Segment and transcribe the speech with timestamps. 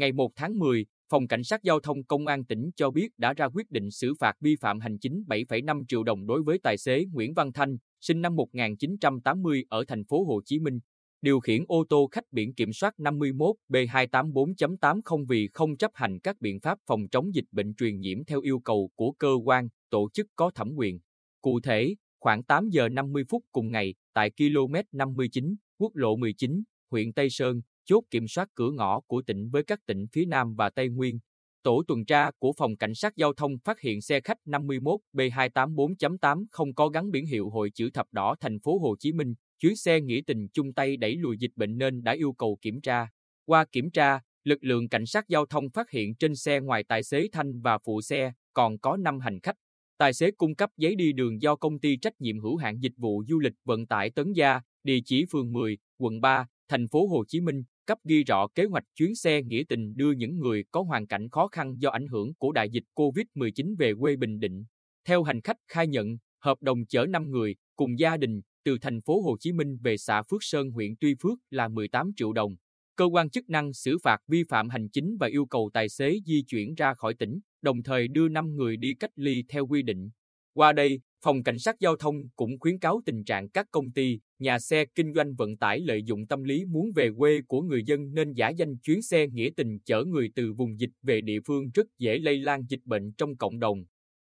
[0.00, 3.32] Ngày 1 tháng 10, Phòng Cảnh sát Giao thông Công an tỉnh cho biết đã
[3.32, 6.78] ra quyết định xử phạt vi phạm hành chính 7,5 triệu đồng đối với tài
[6.78, 10.78] xế Nguyễn Văn Thanh, sinh năm 1980 ở thành phố Hồ Chí Minh,
[11.22, 16.40] điều khiển ô tô khách biển kiểm soát 51 B284.80 vì không chấp hành các
[16.40, 20.08] biện pháp phòng chống dịch bệnh truyền nhiễm theo yêu cầu của cơ quan, tổ
[20.12, 20.98] chức có thẩm quyền.
[21.40, 26.62] Cụ thể, khoảng 8 giờ 50 phút cùng ngày, tại km 59, quốc lộ 19,
[26.90, 30.54] huyện Tây Sơn, chốt kiểm soát cửa ngõ của tỉnh với các tỉnh phía Nam
[30.54, 31.18] và Tây Nguyên.
[31.62, 36.44] Tổ tuần tra của Phòng Cảnh sát Giao thông phát hiện xe khách 51 B284.8
[36.50, 39.76] không có gắn biển hiệu hội chữ thập đỏ thành phố Hồ Chí Minh, chuyến
[39.76, 43.08] xe nghĩa tình chung tay đẩy lùi dịch bệnh nên đã yêu cầu kiểm tra.
[43.44, 47.02] Qua kiểm tra, lực lượng cảnh sát giao thông phát hiện trên xe ngoài tài
[47.02, 49.56] xế Thanh và phụ xe còn có 5 hành khách.
[49.98, 52.92] Tài xế cung cấp giấy đi đường do công ty trách nhiệm hữu hạn dịch
[52.96, 57.06] vụ du lịch vận tải Tấn Gia, địa chỉ phường 10, quận 3, thành phố
[57.06, 60.64] Hồ Chí Minh, cấp ghi rõ kế hoạch chuyến xe nghĩa tình đưa những người
[60.70, 64.40] có hoàn cảnh khó khăn do ảnh hưởng của đại dịch COVID-19 về quê Bình
[64.40, 64.64] Định.
[65.04, 69.00] Theo hành khách khai nhận, hợp đồng chở 5 người cùng gia đình từ thành
[69.00, 72.56] phố Hồ Chí Minh về xã Phước Sơn huyện Tuy Phước là 18 triệu đồng.
[72.96, 76.18] Cơ quan chức năng xử phạt vi phạm hành chính và yêu cầu tài xế
[76.26, 79.82] di chuyển ra khỏi tỉnh, đồng thời đưa 5 người đi cách ly theo quy
[79.82, 80.10] định.
[80.54, 84.20] Qua đây, Phòng Cảnh sát Giao thông cũng khuyến cáo tình trạng các công ty,
[84.38, 87.82] nhà xe kinh doanh vận tải lợi dụng tâm lý muốn về quê của người
[87.86, 91.38] dân nên giả danh chuyến xe nghĩa tình chở người từ vùng dịch về địa
[91.46, 93.84] phương rất dễ lây lan dịch bệnh trong cộng đồng.